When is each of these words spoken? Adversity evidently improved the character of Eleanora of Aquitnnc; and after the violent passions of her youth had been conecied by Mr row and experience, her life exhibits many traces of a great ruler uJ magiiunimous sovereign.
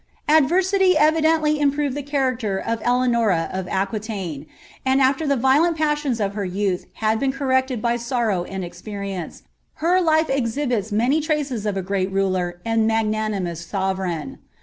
Adversity 0.27 0.97
evidently 0.97 1.59
improved 1.59 1.95
the 1.95 2.01
character 2.01 2.57
of 2.57 2.81
Eleanora 2.81 3.47
of 3.53 3.67
Aquitnnc; 3.67 4.47
and 4.83 4.99
after 4.99 5.27
the 5.27 5.35
violent 5.37 5.77
passions 5.77 6.19
of 6.19 6.33
her 6.33 6.43
youth 6.43 6.87
had 6.93 7.19
been 7.19 7.31
conecied 7.31 7.83
by 7.83 7.95
Mr 7.97 8.29
row 8.29 8.43
and 8.43 8.65
experience, 8.65 9.43
her 9.75 10.01
life 10.01 10.27
exhibits 10.27 10.91
many 10.91 11.21
traces 11.21 11.67
of 11.67 11.77
a 11.77 11.83
great 11.83 12.11
ruler 12.11 12.59
uJ 12.65 12.83
magiiunimous 12.87 13.57
sovereign. 13.63 14.39